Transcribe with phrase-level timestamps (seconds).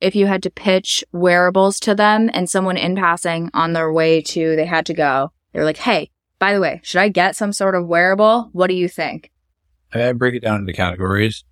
[0.00, 4.22] if you had to pitch wearables to them and someone in passing on their way
[4.22, 7.34] to, they had to go, they were like, Hey, by the way, should I get
[7.34, 8.50] some sort of wearable?
[8.52, 9.32] What do you think?
[9.92, 11.44] I break it down into categories.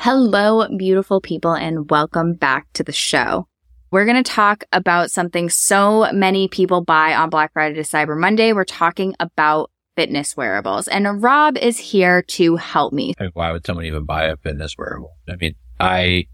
[0.00, 3.46] Hello, beautiful people, and welcome back to the show.
[3.92, 8.18] We're going to talk about something so many people buy on Black Friday to Cyber
[8.18, 8.52] Monday.
[8.52, 13.14] We're talking about fitness wearables, and Rob is here to help me.
[13.18, 15.16] Like, why would someone even buy a fitness wearable?
[15.28, 16.26] I mean, I,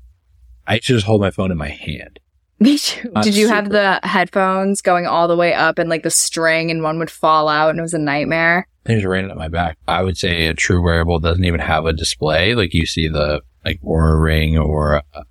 [0.67, 2.21] I just hold my phone in my hand.
[2.61, 3.11] Me too.
[3.13, 6.71] Not Did you have the headphones going all the way up and like the string
[6.71, 8.67] and one would fall out and it was a nightmare?
[8.85, 9.79] They just ran it at my back.
[9.87, 12.55] I would say a true wearable doesn't even have a display.
[12.57, 15.25] Like you see the like Oura Ring or a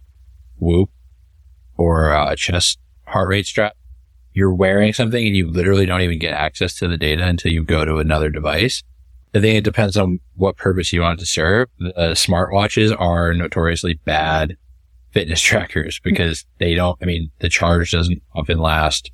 [0.57, 0.89] Whoop
[1.75, 3.75] or a chest heart rate strap.
[4.37, 7.63] You're wearing something and you literally don't even get access to the data until you
[7.63, 8.83] go to another device.
[9.33, 11.69] I think it depends on what purpose you want it to serve.
[11.81, 14.55] Uh, smartwatches are notoriously bad
[15.09, 19.09] fitness trackers because they don't, I mean, the charge doesn't often last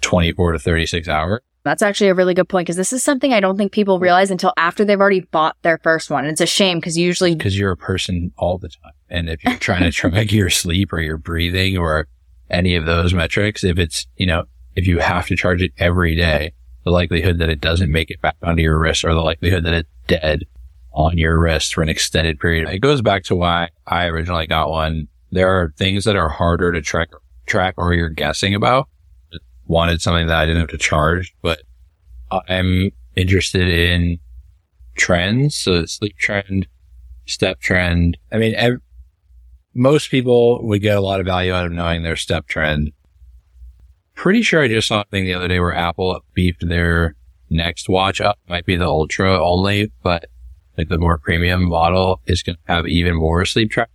[0.00, 1.42] 24 to 36 hours.
[1.64, 4.30] That's actually a really good point because this is something I don't think people realize
[4.30, 6.24] until after they've already bought their first one.
[6.24, 8.92] And it's a shame because usually because you're a person all the time.
[9.10, 12.08] And if you're trying to track your sleep or your breathing or
[12.50, 16.14] any of those metrics, if it's, you know, if you have to charge it every
[16.14, 16.52] day,
[16.84, 19.74] the likelihood that it doesn't make it back onto your wrist or the likelihood that
[19.74, 20.44] it's dead
[20.92, 22.68] on your wrist for an extended period.
[22.68, 25.08] It goes back to why I originally got one.
[25.30, 27.10] There are things that are harder to track,
[27.46, 28.88] track or you're guessing about.
[29.66, 31.60] Wanted something that I didn't have to charge, but
[32.30, 34.18] I'm interested in
[34.96, 35.56] trends.
[35.56, 36.66] So sleep trend,
[37.26, 38.16] step trend.
[38.32, 38.80] I mean, ev-
[39.78, 42.90] most people would get a lot of value out of knowing their step trend.
[44.16, 47.14] Pretty sure I just saw a thing the other day where Apple beefed their
[47.48, 48.40] next watch up.
[48.48, 50.26] Might be the Ultra only, but
[50.76, 53.88] like the more premium model is going to have even more sleep track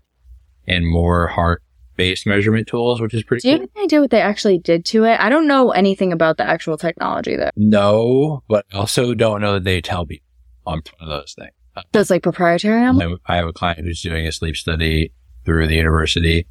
[0.66, 1.62] and more heart
[1.98, 3.64] based measurement tools, which is pretty do you cool.
[3.64, 5.20] have any idea what they actually did to it?
[5.20, 7.52] I don't know anything about the actual technology though.
[7.58, 10.26] No, but I also don't know that they tell people
[10.66, 11.52] on one of those things.
[11.94, 12.82] It's like proprietary.
[12.82, 15.12] I'm like, I I have a client who's doing a sleep study
[15.46, 16.48] through the university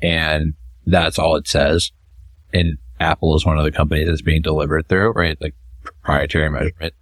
[0.00, 0.54] and
[0.86, 1.92] that's all it says.
[2.52, 5.36] And Apple is one of the companies that's being delivered through, right?
[5.40, 6.94] Like proprietary measurement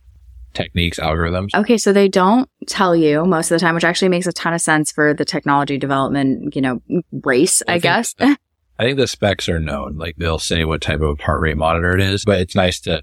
[0.53, 1.51] techniques, algorithms.
[1.55, 4.53] Okay, so they don't tell you most of the time, which actually makes a ton
[4.53, 6.81] of sense for the technology development, you know,
[7.13, 8.15] race, I, think guess.
[8.15, 8.39] that-
[8.79, 9.97] I think the specs are known.
[9.97, 13.03] Like they'll say what type of heart rate monitor it is, but it's nice to,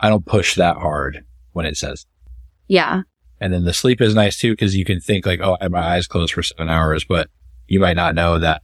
[0.00, 2.06] I don't push that hard when it says.
[2.68, 3.02] yeah.
[3.40, 5.72] And then the sleep is nice too, because you can think like, oh, I had
[5.72, 7.28] my eyes closed for seven hours, but
[7.68, 8.62] you might not know that,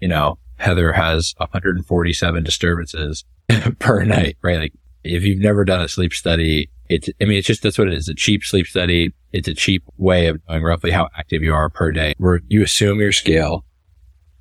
[0.00, 3.24] you know, Heather has 147 disturbances
[3.78, 4.58] per night, right?
[4.58, 4.72] Like
[5.02, 7.94] if you've never done a sleep study, it's, I mean, it's just, that's what it
[7.94, 8.08] is.
[8.08, 9.12] A cheap sleep study.
[9.32, 12.62] It's a cheap way of knowing roughly how active you are per day where you
[12.62, 13.64] assume your scale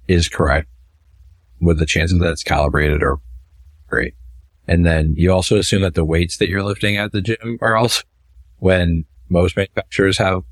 [0.07, 0.69] is correct
[1.59, 3.18] with the chances that it's calibrated are
[3.88, 4.13] great.
[4.68, 7.75] And then you also assume that the weights that you're lifting at the gym are
[7.75, 8.03] also
[8.59, 10.44] when most manufacturers have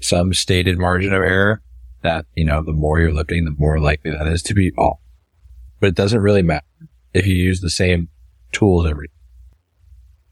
[0.00, 1.62] some stated margin of error
[2.06, 5.00] that, you know, the more you're lifting, the more likely that is to be off.
[5.80, 6.64] But it doesn't really matter
[7.12, 8.08] if you use the same
[8.52, 9.08] tools every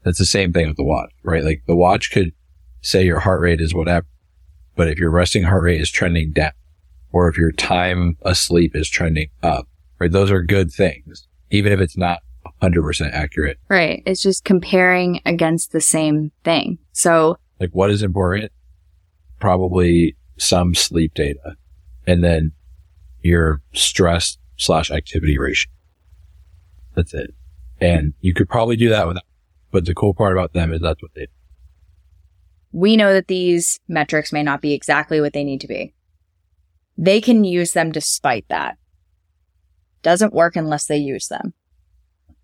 [0.03, 1.43] That's the same thing with the watch, right?
[1.43, 2.31] Like the watch could
[2.81, 4.07] say your heart rate is whatever,
[4.75, 6.53] but if your resting heart rate is trending down
[7.11, 9.67] or if your time asleep is trending up,
[9.99, 10.11] right?
[10.11, 12.19] Those are good things, even if it's not
[12.61, 13.57] 100% accurate.
[13.69, 14.01] Right.
[14.05, 16.77] It's just comparing against the same thing.
[16.93, 18.51] So like what is important?
[19.39, 21.55] Probably some sleep data
[22.07, 22.51] and then
[23.21, 25.71] your stress slash activity ratio.
[26.95, 27.33] That's it.
[27.81, 29.23] And you could probably do that without,
[29.71, 31.31] but the cool part about them is that's what they do.
[32.71, 35.93] we know that these metrics may not be exactly what they need to be.
[36.97, 38.77] They can use them despite that.
[40.01, 41.53] Doesn't work unless they use them.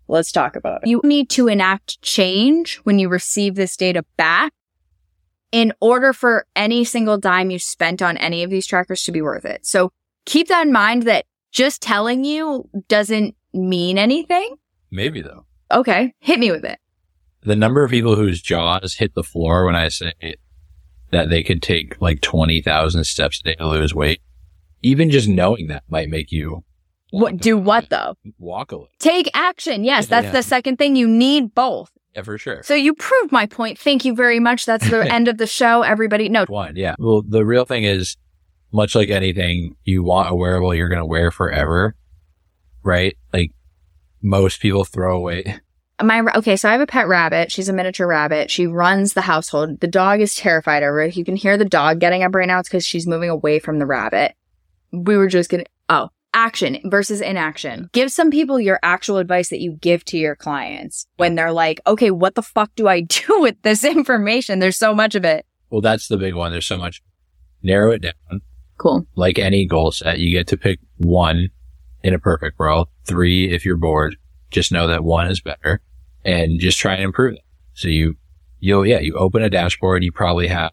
[0.08, 0.88] Let's talk about it.
[0.88, 4.52] You need to enact change when you receive this data back
[5.52, 9.22] in order for any single dime you spent on any of these trackers to be
[9.22, 9.64] worth it.
[9.66, 9.92] So
[10.26, 14.56] keep that in mind that just telling you doesn't mean anything.
[14.90, 15.44] Maybe though.
[15.70, 16.78] Okay, hit me with it.
[17.42, 20.12] The number of people whose jaws hit the floor when I say
[21.10, 24.20] that they could take like 20,000 steps a day to lose weight,
[24.82, 26.64] even just knowing that might make you
[27.10, 28.14] What do what though?
[28.38, 28.88] walk a little.
[28.98, 29.84] Take action.
[29.84, 30.32] Yes, that's Yeah.
[30.32, 30.96] the second thing.
[30.96, 31.90] You need both.
[32.14, 32.62] Yeah, for sure.
[32.62, 33.78] So you proved my point.
[33.78, 34.66] Thank you very much.
[34.66, 35.82] That's the end of the show.
[35.82, 36.94] Everybody, no, One, yeah.
[36.98, 38.16] Well, the real thing is,
[38.70, 41.94] much like anything, you want a wearable you're going to wear forever,
[42.82, 43.16] right?
[43.32, 43.52] Like
[44.22, 45.60] most people throw away
[46.02, 47.52] my okay, so I have a pet rabbit.
[47.52, 48.50] She's a miniature rabbit.
[48.50, 49.80] She runs the household.
[49.80, 51.06] The dog is terrified of her.
[51.06, 52.58] You can hear the dog getting up right now.
[52.58, 54.34] It's because she's moving away from the rabbit.
[54.92, 57.88] We were just gonna oh action versus inaction.
[57.92, 61.80] Give some people your actual advice that you give to your clients when they're like,
[61.86, 64.58] okay, what the fuck do I do with this information?
[64.58, 65.46] There's so much of it.
[65.70, 66.52] Well, that's the big one.
[66.52, 67.02] There's so much.
[67.62, 68.42] Narrow it down.
[68.78, 69.06] Cool.
[69.14, 71.50] Like any goal set, you get to pick one
[72.02, 74.16] in a perfect world, three if you're bored.
[74.50, 75.80] Just know that one is better
[76.24, 77.44] and just try and improve it.
[77.74, 78.16] So you,
[78.58, 80.02] you'll, yeah, you open a dashboard.
[80.02, 80.72] You probably have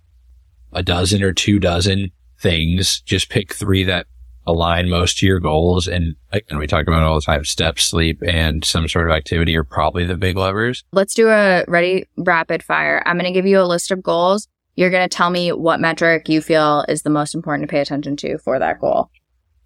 [0.74, 3.02] a dozen or two dozen things.
[3.02, 4.08] Just pick three that
[4.48, 5.88] align most to your goals.
[5.88, 9.56] And again, we talk about all the time, steps, sleep, and some sort of activity
[9.56, 10.84] are probably the big levers.
[10.92, 13.04] Let's do a ready rapid fire.
[13.06, 14.48] I'm going to give you a list of goals.
[14.76, 17.82] You're going to tell me what metric you feel is the most important to pay
[17.82, 19.10] attention to for that goal.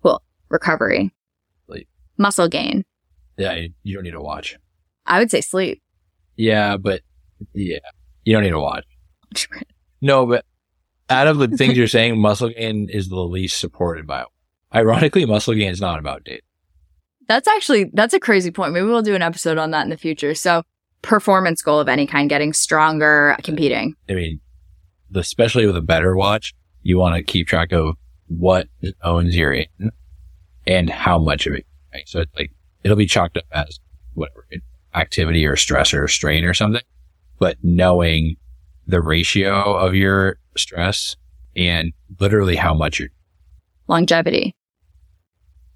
[0.01, 0.21] Cool.
[0.49, 1.13] Recovery.
[1.67, 1.87] Sleep.
[2.17, 2.83] Muscle gain.
[3.37, 4.57] Yeah, you, you don't need to watch.
[5.05, 5.81] I would say sleep.
[6.35, 7.01] Yeah, but
[7.53, 7.79] yeah,
[8.23, 8.85] you don't need to watch.
[10.05, 10.43] No, but
[11.09, 14.25] out of the things you're saying, muscle gain is the least supported by.
[14.75, 16.43] Ironically, muscle gain is not about date.
[17.27, 18.73] That's actually, that's a crazy point.
[18.73, 20.35] Maybe we'll do an episode on that in the future.
[20.35, 20.63] So
[21.01, 23.95] performance goal of any kind, getting stronger, competing.
[24.09, 24.39] I mean,
[25.15, 27.95] especially with a better watch, you want to keep track of
[28.27, 28.67] what
[29.03, 29.91] owns your in
[30.65, 31.65] and how much of it.
[31.93, 32.07] Right?
[32.07, 32.51] So it's like,
[32.83, 33.79] it'll be chalked up as
[34.15, 34.45] whatever
[34.95, 36.81] activity or stress or strain or something,
[37.39, 38.35] but knowing
[38.85, 41.15] the ratio of your stress
[41.55, 43.09] and literally how much you're
[43.87, 44.55] longevity,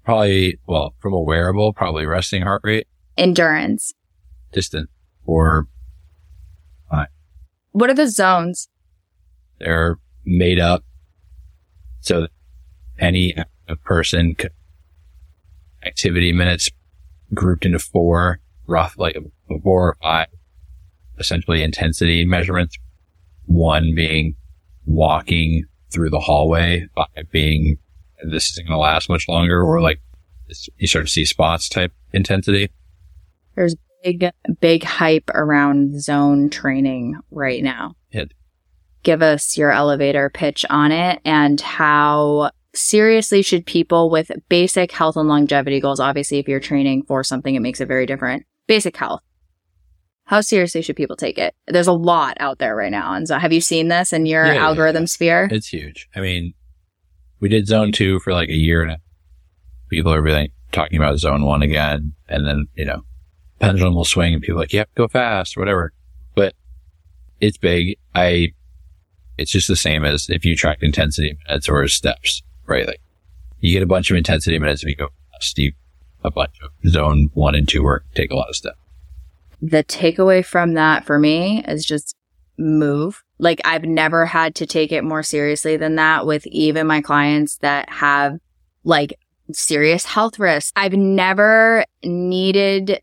[0.08, 2.86] probably, well, from a wearable, probably resting heart rate,
[3.18, 3.92] endurance,
[4.52, 4.88] distant
[5.26, 5.68] or
[7.72, 8.70] what are the zones?
[9.60, 10.82] they're made up
[12.00, 12.30] so that
[12.98, 13.34] any
[13.84, 14.52] person could
[15.84, 16.70] activity minutes
[17.34, 19.16] grouped into four rough, like
[19.62, 20.28] four or five
[21.18, 22.78] essentially intensity measurements.
[23.44, 24.36] One being
[24.86, 27.76] walking through the hallway, five being
[28.24, 30.00] this isn't going to last much longer, or like
[30.76, 32.70] you start to see spots type intensity.
[33.54, 34.30] There's big,
[34.60, 37.94] big hype around zone training right now.
[38.10, 38.24] Yeah.
[39.02, 45.16] Give us your elevator pitch on it and how seriously should people with basic health
[45.16, 48.44] and longevity goals, obviously, if you're training for something, it makes it very different.
[48.66, 49.22] Basic health.
[50.24, 51.54] How seriously should people take it?
[51.66, 53.14] There's a lot out there right now.
[53.14, 55.06] And so have you seen this in your yeah, algorithm yeah.
[55.06, 55.48] sphere?
[55.50, 56.06] It's huge.
[56.14, 56.52] I mean,
[57.40, 59.00] we did zone two for like a year and a
[59.88, 62.14] people are really talking about zone one again.
[62.28, 63.04] And then, you know,
[63.58, 65.92] pendulum will swing and people like, yep, go fast, whatever.
[66.34, 66.54] But
[67.40, 67.96] it's big.
[68.14, 68.52] I,
[69.38, 72.86] it's just the same as if you track intensity minutes or steps, right?
[72.86, 73.00] Like
[73.60, 75.08] you get a bunch of intensity minutes if you go
[75.56, 75.72] you
[76.24, 78.76] a bunch of zone one and two work, take a lot of steps.
[79.62, 82.16] the takeaway from that for me is just
[82.58, 83.22] move.
[83.38, 87.56] Like I've never had to take it more seriously than that with even my clients
[87.58, 88.38] that have
[88.84, 89.18] like
[89.52, 90.72] serious health risks.
[90.76, 93.00] I've never needed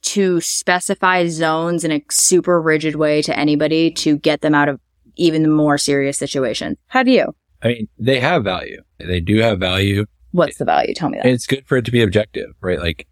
[0.00, 4.80] to specify zones in a super rigid way to anybody to get them out of
[5.16, 6.76] even the more serious situations.
[6.86, 7.34] How do you?
[7.62, 8.80] I mean, they have value.
[8.98, 10.06] They do have value.
[10.30, 10.94] What's the value?
[10.94, 11.26] Tell me that.
[11.26, 12.78] It's good for it to be objective, right?
[12.78, 13.06] Like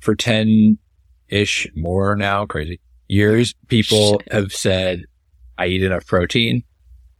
[0.00, 0.78] for 10
[1.28, 5.04] ish more now, crazy years, people have said,
[5.58, 6.64] I eat enough protein.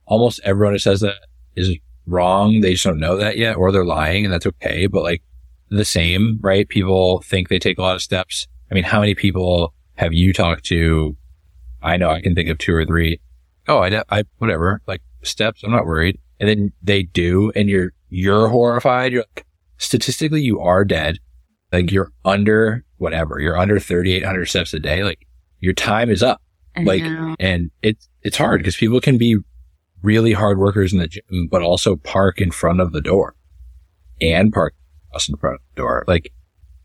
[0.07, 1.17] Almost everyone who says that
[1.57, 2.61] is wrong.
[2.61, 4.87] They just don't know that yet, or they're lying and that's okay.
[4.87, 5.23] But like
[5.71, 6.69] the same, right?
[6.69, 8.47] People think they take a lot of steps.
[8.71, 11.17] I mean, how many people have you talked to?
[11.83, 13.21] I know I can think of two or three.
[13.69, 15.63] Oh, I, I, whatever, like steps.
[15.63, 16.19] I'm not worried.
[16.41, 19.13] And then they do and you're, you're horrified.
[19.13, 19.47] You're like,
[19.79, 21.19] statistically, you are dead.
[21.73, 23.41] Like you're under whatever.
[23.41, 25.03] You're under 3,800 steps a day.
[25.05, 25.27] Like
[25.61, 26.41] your time is up.
[26.77, 27.37] I Like, know.
[27.39, 29.39] and it's, it's hard because people can be
[30.03, 33.35] really hard workers in the gym, but also park in front of the door
[34.21, 34.75] and park
[35.15, 36.05] us in front of the door.
[36.07, 36.33] Like,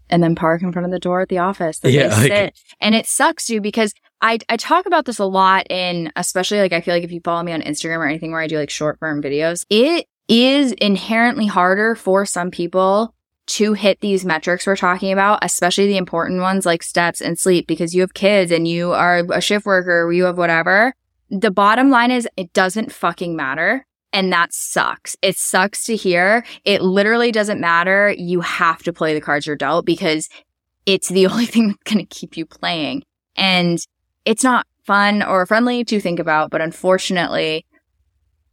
[0.09, 2.59] and then park in front of the door at the office that Yeah, like- sit.
[2.79, 6.73] And it sucks too because I I talk about this a lot in especially like
[6.73, 8.69] I feel like if you follow me on Instagram or anything where I do like
[8.69, 13.13] short form videos, it is inherently harder for some people
[13.47, 17.65] to hit these metrics we're talking about, especially the important ones like steps and sleep
[17.65, 20.93] because you have kids and you are a shift worker or you have whatever.
[21.29, 23.85] The bottom line is it doesn't fucking matter.
[24.11, 25.15] And that sucks.
[25.21, 26.43] It sucks to hear.
[26.65, 28.13] It literally doesn't matter.
[28.17, 30.27] You have to play the cards you're dealt because
[30.85, 33.03] it's the only thing that's going to keep you playing.
[33.35, 33.77] And
[34.25, 37.65] it's not fun or friendly to think about, but unfortunately,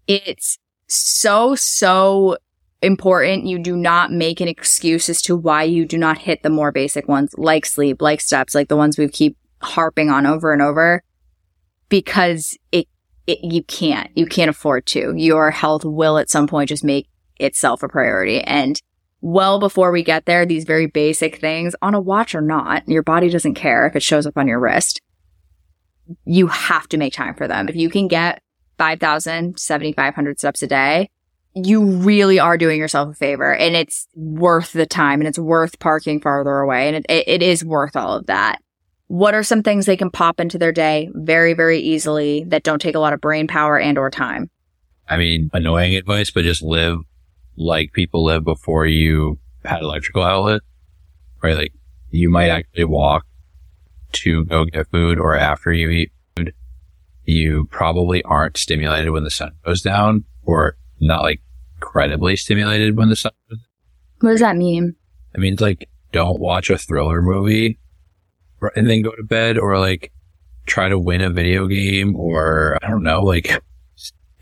[0.07, 2.37] it's so, so
[2.83, 6.51] important you do not make an excuse as to why you do not hit the
[6.51, 10.53] more basic ones like sleep, like steps, like the ones we keep harping on over
[10.53, 11.03] and over
[11.89, 12.89] because it,
[13.27, 14.11] it you can't.
[14.17, 15.15] You can't afford to.
[15.17, 18.41] Your health will at some point just make itself a priority.
[18.41, 18.81] And
[19.21, 23.03] well before we get there, these very basic things on a watch or not, your
[23.03, 25.01] body doesn't care if it shows up on your wrist.
[26.25, 27.69] You have to make time for them.
[27.69, 28.41] If you can get
[28.79, 31.11] 5,000, 7,500 steps a day,
[31.55, 35.79] you really are doing yourself a favor and it's worth the time and it's worth
[35.79, 38.61] parking farther away and it, it, it is worth all of that.
[39.09, 42.81] What are some things they can pop into their day very, very easily that don't
[42.81, 44.51] take a lot of brain power and or time?
[45.09, 46.99] I mean, annoying advice, but just live
[47.57, 50.63] like people live before you had electrical outlet,
[51.43, 51.57] right?
[51.57, 51.73] Like
[52.11, 53.25] you might actually walk
[54.13, 56.53] to go get food or after you eat food.
[57.25, 61.41] You probably aren't stimulated when the sun goes down or not like
[61.77, 63.67] incredibly stimulated when the sun goes down.
[64.21, 64.97] What does that mean?
[65.35, 67.79] I mean, like don't watch a thriller movie
[68.75, 70.13] and then go to bed or like
[70.67, 73.63] try to win a video game or I don't know, like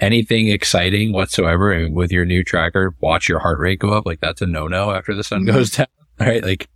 [0.00, 4.06] anything exciting whatsoever and with your new tracker, watch your heart rate go up.
[4.06, 5.52] Like that's a no no after the sun Mhm.
[5.52, 5.86] goes down.
[6.20, 6.44] Right.
[6.44, 6.68] Like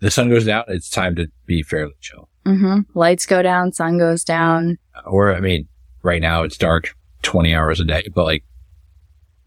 [0.00, 2.28] the sun goes down, it's time to be fairly chill.
[2.44, 2.98] Mm-hmm.
[2.98, 4.78] Lights go down, sun goes down.
[5.06, 5.68] Or, I mean,
[6.02, 8.42] right now it's dark 20 hours a day, but like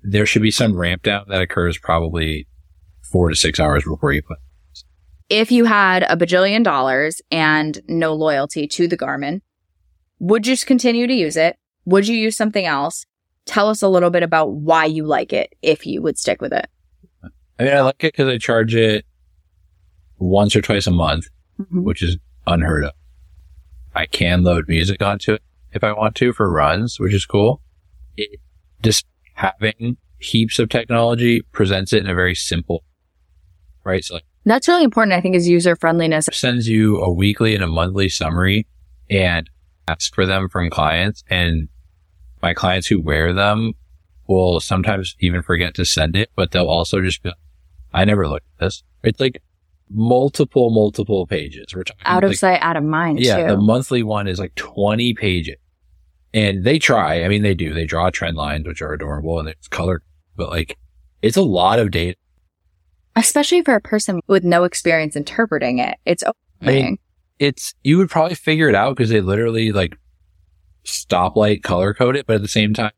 [0.01, 2.47] there should be some ramp down that occurs probably
[3.01, 4.37] four to six hours before you put.
[5.29, 9.41] If you had a bajillion dollars and no loyalty to the Garmin,
[10.19, 11.57] would you just continue to use it?
[11.85, 13.05] Would you use something else?
[13.45, 16.53] Tell us a little bit about why you like it if you would stick with
[16.53, 16.67] it.
[17.59, 19.05] I mean, I like it because I charge it
[20.17, 21.27] once or twice a month,
[21.59, 21.83] mm-hmm.
[21.83, 22.91] which is unheard of.
[23.95, 27.61] I can load music onto it if I want to for runs, which is cool.
[28.17, 28.39] It,
[28.81, 32.83] just having heaps of technology presents it in a very simple,
[33.83, 34.03] right?
[34.03, 36.27] So like That's really important, I think, is user friendliness.
[36.31, 38.67] sends you a weekly and a monthly summary
[39.09, 39.49] and
[39.87, 41.23] ask for them from clients.
[41.29, 41.69] And
[42.41, 43.73] my clients who wear them
[44.27, 47.37] will sometimes even forget to send it, but they'll also just be like,
[47.93, 48.83] I never looked at this.
[49.03, 49.41] It's like
[49.89, 51.67] multiple, multiple pages.
[51.73, 54.55] We're talking Out of like, sight, out of mind, yeah, the monthly one is like
[54.55, 55.55] 20 pages.
[56.33, 57.23] And they try.
[57.23, 57.73] I mean, they do.
[57.73, 60.01] They draw trend lines, which are adorable and it's colored,
[60.35, 60.77] but like
[61.21, 62.17] it's a lot of data.
[63.15, 65.97] Especially for a person with no experience interpreting it.
[66.05, 66.85] It's I overwhelming.
[66.85, 66.97] mean,
[67.39, 69.97] it's, you would probably figure it out because they literally like
[70.85, 72.91] stoplight color code it, but at the same time,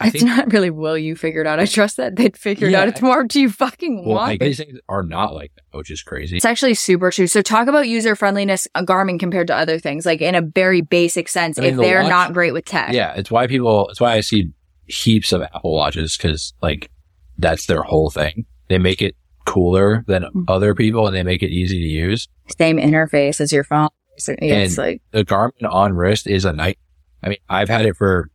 [0.00, 1.60] I it's think not really will you figure it out.
[1.60, 2.88] I trust that they'd figure it out.
[2.88, 4.44] It's more do you fucking well, want like, it?
[4.46, 6.36] these things are not like that, which is crazy.
[6.36, 7.28] It's actually super true.
[7.28, 10.80] So talk about user friendliness on Garmin compared to other things, like in a very
[10.80, 12.92] basic sense, I mean, if the they're watch- not great with tech.
[12.92, 14.50] Yeah, it's why people, it's why I see
[14.86, 16.90] heaps of Apple watches because like
[17.38, 18.46] that's their whole thing.
[18.72, 19.14] They make it
[19.44, 20.44] cooler than Mhm.
[20.48, 22.28] other people and they make it easy to use.
[22.58, 23.88] Same interface as your phone.
[24.18, 26.78] So, it's And- like The Garmin on wrist is a night.
[27.22, 28.30] I mean, I've had it for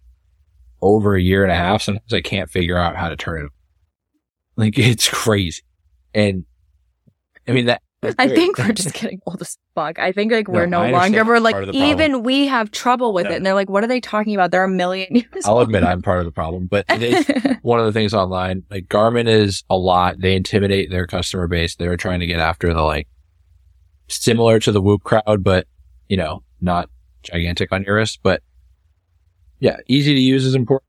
[0.81, 1.81] over a year and a half.
[1.81, 3.51] Sometimes I can't figure out how to turn it.
[4.55, 5.61] Like it's crazy.
[6.13, 6.45] And
[7.47, 7.81] I mean that.
[8.03, 9.97] I think we're just getting old as fuck.
[9.97, 11.83] I think like we're No, no, longer we're like the problem.
[11.83, 13.33] even we have trouble with Yeah.
[13.33, 13.35] it.
[13.37, 14.51] And they're like, what are they talking about?
[14.51, 15.63] They're a million years I'll old.
[15.63, 18.63] admit I'm part of the problem, but it is one of the things online.
[18.69, 20.19] Like Garmin is a lot.
[20.19, 21.75] They intimidate their customer base.
[21.75, 23.07] They're trying to get after the like
[24.07, 25.67] similar to the Whoop crowd, but
[26.07, 26.89] you know, not
[27.23, 28.19] gigantic on your wrist.
[28.21, 28.41] But
[29.59, 30.87] yeah, easy to use is important.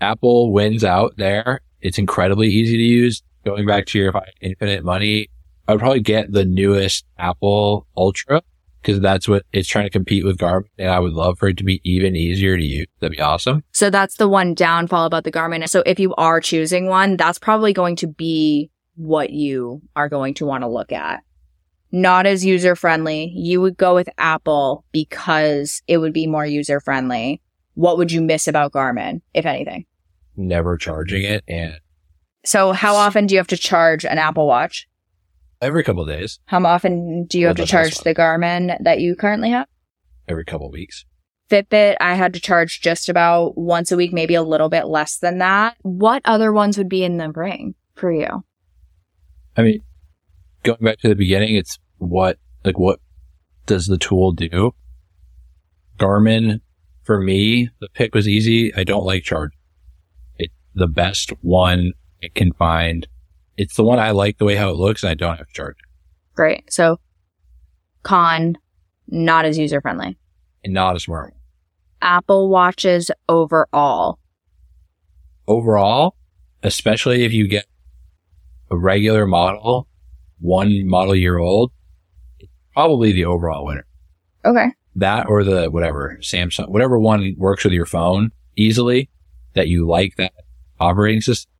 [0.00, 1.62] Apple wins out there.
[1.80, 3.22] It's incredibly easy to use.
[3.44, 5.28] Going back to your if I had infinite money,
[5.66, 8.42] I would probably get the newest Apple Ultra
[8.82, 10.66] because that's what it's trying to compete with Garmin.
[10.78, 12.86] And I would love for it to be even easier to use.
[13.00, 13.64] That'd be awesome.
[13.72, 15.66] So that's the one downfall about the Garmin.
[15.68, 20.34] So if you are choosing one, that's probably going to be what you are going
[20.34, 21.22] to want to look at.
[21.90, 23.32] Not as user friendly.
[23.34, 27.40] You would go with Apple because it would be more user friendly.
[27.74, 29.86] What would you miss about Garmin, if anything?
[30.36, 31.78] never charging it and
[32.44, 34.88] So how often do you have to charge an Apple Watch?
[35.64, 39.16] Every couple of days, How often do you have to charge the Garmin that you
[39.16, 39.66] currently have?
[40.28, 41.04] every couple of weeks.
[41.50, 45.18] Fitbit, I had to charge just about once a week, maybe a little bit less
[45.18, 45.76] than that.
[45.82, 48.42] What other ones would be in the ring for you?
[49.54, 49.80] I mean,
[50.62, 53.00] going back to the beginning, it's what, like, what
[53.66, 54.72] does the tool do?
[55.98, 56.60] Garmin,
[57.02, 58.74] for me, the pick was easy.
[58.74, 59.52] I don't like charge.
[60.38, 63.06] It's the best one it can find.
[63.56, 65.52] It's the one I like the way how it looks and I don't have to
[65.52, 65.76] charge.
[66.34, 66.72] Great.
[66.72, 66.98] So
[68.02, 68.56] con,
[69.08, 70.16] not as user friendly.
[70.64, 71.34] And not as smart.
[72.02, 74.18] Apple watches overall.
[75.46, 76.16] Overall,
[76.62, 77.66] especially if you get
[78.70, 79.88] a regular model,
[80.40, 81.72] one model year old,
[82.72, 83.86] probably the overall winner.
[84.44, 84.66] Okay.
[84.96, 89.10] That or the whatever Samsung, whatever one works with your phone easily
[89.54, 90.32] that you like that
[90.78, 91.50] operating system.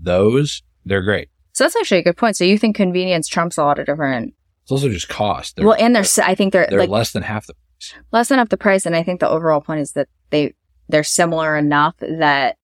[0.00, 1.28] Those they're great.
[1.54, 2.36] So that's actually a good point.
[2.36, 4.34] So you think convenience trumps a lot of different.
[4.64, 5.56] It's also just cost.
[5.56, 7.94] They're, well, and they're, I think they're, they're like less than half the price.
[8.12, 8.86] less than half the price.
[8.86, 10.54] And I think the overall point is that they,
[10.88, 12.56] they're similar enough that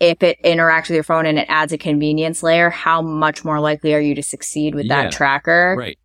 [0.00, 3.60] if it interacts with your phone and it adds a convenience layer, how much more
[3.60, 5.04] likely are you to succeed with Yeah.
[5.04, 5.74] that tracker?
[5.78, 5.98] Right.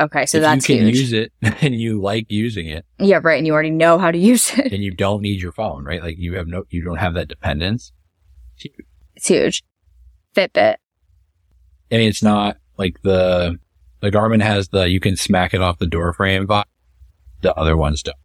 [0.00, 0.24] Okay.
[0.26, 0.96] So if that's you can huge.
[0.98, 3.20] use it and you like using it yeah.
[3.22, 3.36] Right.
[3.38, 4.72] And you already know how to use it.
[4.72, 6.02] and you don't need your phone, right?
[6.02, 7.92] Like you have no, you don't have that dependence.
[9.16, 9.62] It's huge.
[10.34, 10.76] Fitbit.
[11.90, 13.58] I mean, it's not like the,
[14.00, 16.64] the Garmin has the, you can smack it off the door frame vibe.
[17.42, 18.16] The other ones don't.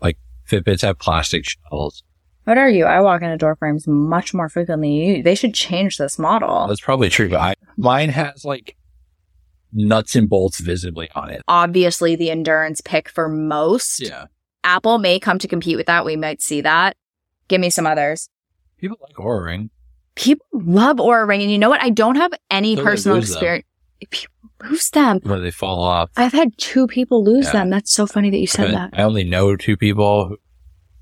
[0.00, 0.18] Like
[0.48, 2.02] Fitbits have plastic shells.
[2.44, 2.84] What are you?
[2.84, 5.16] I walk into door frames much more frequently.
[5.16, 5.22] you.
[5.22, 6.68] They should change this model.
[6.68, 8.76] That's probably true, but I, mine has like
[9.72, 11.42] nuts and bolts visibly on it.
[11.48, 14.00] Obviously, the endurance pick for most.
[14.00, 14.26] Yeah.
[14.62, 16.04] Apple may come to compete with that.
[16.04, 16.96] We might see that.
[17.48, 18.28] Give me some others.
[18.78, 19.70] People like Oura Ring.
[20.16, 21.80] People love Oura Ring, and you know what?
[21.82, 23.36] I don't have any Don't personal lose them?
[23.36, 23.66] experience.
[24.10, 25.20] People lose them.
[25.22, 26.10] When they fall off.
[26.16, 27.52] I've had two people lose Yeah.
[27.52, 27.70] them.
[27.70, 28.90] That's so funny that you said that.
[28.94, 30.36] I only know two people who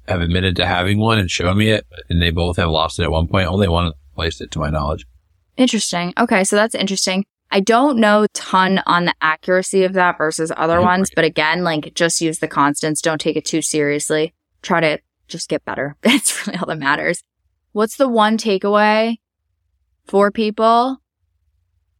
[0.08, 3.04] have admitted to having one and shown me it, and they both have lost it
[3.04, 3.48] at one point.
[3.48, 5.06] Only one placed it to my knowledge.
[5.56, 6.12] Interesting.
[6.18, 7.24] Okay, so that's interesting.
[7.50, 10.84] I don't know a ton on the accuracy of that versus other Right.
[10.84, 13.00] ones, but again, like just use the constants.
[13.00, 14.34] Don't take it too seriously.
[14.62, 15.94] Try to just get better.
[16.02, 17.22] That's really all that matters.
[17.74, 19.16] What's the one takeaway
[20.04, 20.98] for people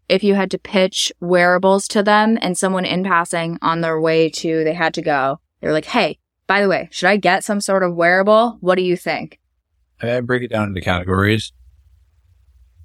[0.09, 4.29] if you had to pitch wearables to them and someone in passing on their way
[4.29, 7.61] to, they had to go, they're like, Hey, by the way, should I get some
[7.61, 8.59] sort of wearable?
[8.61, 9.41] What do you think?
[10.01, 11.53] I break it down into categories.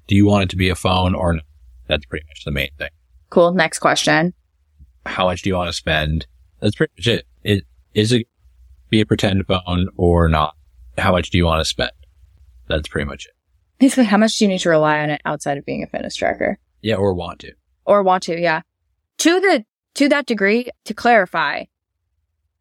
[0.08, 1.44] Do you want it to be a phone or not?
[1.86, 2.90] That's pretty much the main thing.
[3.28, 3.52] Cool.
[3.52, 4.34] Next question.
[5.06, 6.26] How much do you want to spend?
[6.58, 7.26] That's pretty much it.
[7.44, 8.26] It is it
[8.88, 10.56] be a pretend phone or not?
[10.98, 11.92] How much do you want to spend?
[12.70, 13.32] That's pretty much it.
[13.78, 16.14] Basically, how much do you need to rely on it outside of being a fitness
[16.14, 16.58] tracker?
[16.82, 17.52] Yeah, or want to.
[17.84, 18.62] or want to, yeah.
[19.18, 21.64] To the to that degree, to clarify,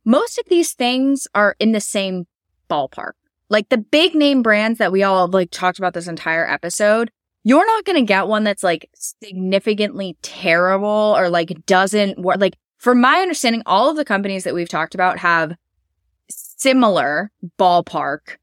[0.03, 2.25] most of these things are in the same
[2.69, 3.11] ballpark.
[3.49, 7.11] Like the big name brands that we all have like talked about this entire episode,
[7.43, 12.37] you're not going to get one that's like significantly terrible or like doesn't work.
[12.39, 15.55] Like from my understanding, all of the companies that we've talked about have
[16.29, 18.37] similar ballpark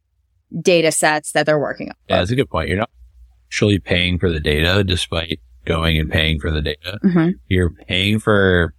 [0.61, 1.95] data sets that they're working on.
[2.09, 2.69] Yeah, that's a good point.
[2.69, 2.91] You're not
[3.49, 6.99] actually paying for the data despite going and paying for the data.
[7.05, 7.31] Mm-hmm.
[7.49, 8.75] You're paying for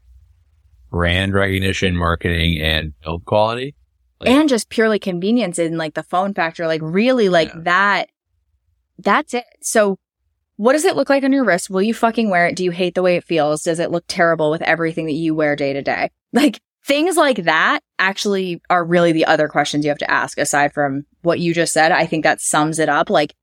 [0.90, 3.76] brand recognition, marketing, and build quality.
[4.20, 7.62] Like- and just purely convenience in like the phone factor, like really like Yeah.
[7.64, 8.10] that.
[9.00, 9.44] That's it.
[9.62, 10.00] So
[10.56, 11.70] what does it look like on your wrist?
[11.70, 12.56] Will you fucking wear it?
[12.56, 13.62] Do you hate the way it feels?
[13.62, 16.10] Does it look terrible with everything that you wear day to day?
[16.34, 20.74] Like things like that actually are really the other questions you have to ask aside
[20.74, 21.92] from what you just said.
[21.92, 23.10] I think that sums it up.
[23.10, 23.34] Like,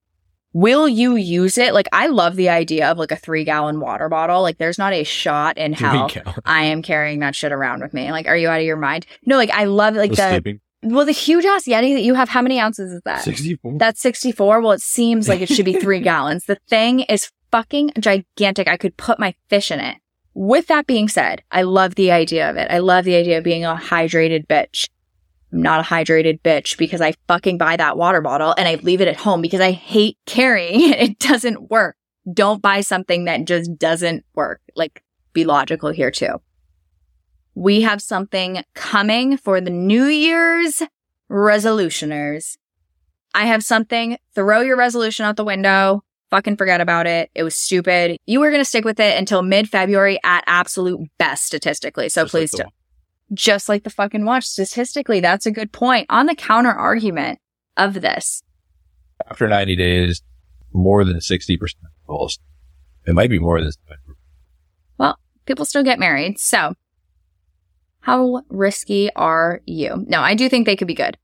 [0.53, 1.75] will you use it?
[1.75, 4.43] Like, I love the idea of like a three gallon water bottle.
[4.43, 6.11] Like, there's not a shot in hell
[6.45, 8.11] I am carrying that shit around with me.
[8.11, 9.07] Like, are you out of your mind?
[9.27, 12.29] No, like I love like The the well, the huge ass Yeti that you have,
[12.29, 13.23] how many ounces is that?
[13.23, 13.79] 64.
[13.79, 14.61] That's 64.
[14.61, 16.45] Well, it seems like it should be three gallons.
[16.45, 18.69] The thing is fucking gigantic.
[18.69, 19.97] I could put my fish in it.
[20.35, 22.69] With that being said, I love the idea of it.
[22.71, 24.89] I love the idea of being a hydrated bitch.
[25.53, 29.01] I'm not a hydrated bitch because I fucking buy that water bottle and I leave
[29.01, 30.99] it at home because I hate carrying it.
[31.11, 31.97] It doesn't work.
[32.33, 34.61] Don't buy something that just doesn't work.
[34.75, 36.41] Like, be logical here too.
[37.55, 40.83] We have something coming for the New Year's
[41.31, 42.57] resolutioners.
[43.33, 44.17] I have something.
[44.35, 46.03] Throw your resolution out the window.
[46.35, 47.31] Fucking forget about it.
[47.37, 48.19] It was stupid.
[48.27, 52.09] You were going to stick with it until mid February at absolute best statistically.
[52.09, 52.75] So Just please the don't.
[53.33, 54.45] Just like the fucking watch.
[54.45, 56.07] Statistically, that's a good point.
[56.11, 57.39] On the counter argument
[57.77, 58.43] of this,
[59.31, 60.23] After 90 days,
[60.73, 62.41] more than 60% of goals.
[63.07, 63.71] It might be more than
[64.99, 65.17] well,
[65.47, 66.41] people still get married.
[66.41, 66.75] So
[68.01, 70.05] how risky are you?
[70.09, 71.17] No, I do think they could be good.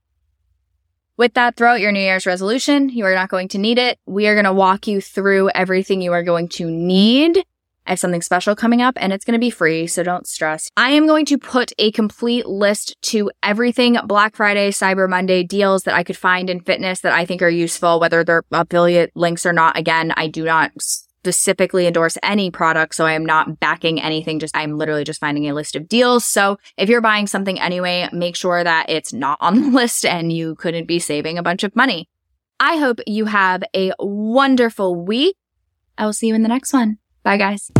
[1.17, 2.89] With that, throw out your New Year's resolution.
[2.89, 3.99] You are not going to need it.
[4.05, 7.45] We are going to walk you through everything you are going to need.
[7.85, 10.69] I have something special coming up and it's going to be free, so don't stress.
[10.77, 15.83] I am going to put a complete list to everything Black Friday, Cyber Monday deals
[15.83, 19.45] that I could find in fitness that I think are useful, whether they're affiliate links
[19.45, 19.77] or not.
[19.77, 20.71] Again, I do not
[21.23, 24.39] specifically endorse any product, so I am not backing anything.
[24.39, 26.25] Just I'm literally just finding a list of deals.
[26.25, 30.33] So if you're buying something anyway, make sure that it's not on the list and
[30.33, 32.09] you couldn't be saving a bunch of money.
[32.59, 35.35] I hope you have a wonderful week.
[35.97, 36.97] I will see you in the next one.
[37.23, 37.71] Bye, guys.